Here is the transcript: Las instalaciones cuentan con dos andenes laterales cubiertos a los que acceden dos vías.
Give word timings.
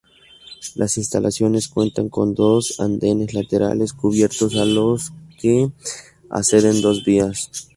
Las 0.73 0.97
instalaciones 0.97 1.67
cuentan 1.67 2.09
con 2.09 2.33
dos 2.33 2.79
andenes 2.79 3.35
laterales 3.35 3.93
cubiertos 3.93 4.55
a 4.55 4.65
los 4.65 5.11
que 5.39 5.69
acceden 6.27 6.81
dos 6.81 7.05
vías. 7.05 7.51